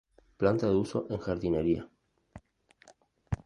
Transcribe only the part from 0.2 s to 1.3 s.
Planta de uso en